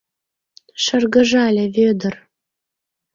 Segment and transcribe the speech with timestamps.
[0.83, 2.13] —Шыргыжале Вӧдыр.